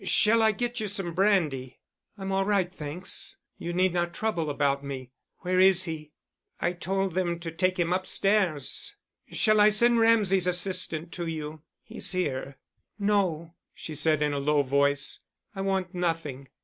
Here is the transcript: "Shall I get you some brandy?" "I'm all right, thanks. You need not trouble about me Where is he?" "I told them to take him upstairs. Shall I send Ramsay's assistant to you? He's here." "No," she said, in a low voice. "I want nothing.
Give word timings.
"Shall 0.03 0.41
I 0.41 0.51
get 0.51 0.79
you 0.79 0.87
some 0.87 1.13
brandy?" 1.13 1.77
"I'm 2.17 2.31
all 2.31 2.43
right, 2.43 2.73
thanks. 2.73 3.37
You 3.59 3.71
need 3.71 3.93
not 3.93 4.15
trouble 4.15 4.49
about 4.49 4.83
me 4.83 5.11
Where 5.41 5.59
is 5.59 5.83
he?" 5.83 6.11
"I 6.59 6.73
told 6.73 7.13
them 7.13 7.39
to 7.39 7.51
take 7.51 7.77
him 7.77 7.93
upstairs. 7.93 8.95
Shall 9.31 9.59
I 9.61 9.69
send 9.69 9.99
Ramsay's 9.99 10.47
assistant 10.47 11.11
to 11.11 11.27
you? 11.27 11.61
He's 11.83 12.13
here." 12.13 12.57
"No," 12.97 13.53
she 13.75 13.93
said, 13.93 14.23
in 14.23 14.33
a 14.33 14.39
low 14.39 14.63
voice. 14.63 15.19
"I 15.53 15.61
want 15.61 15.93
nothing. 15.93 16.47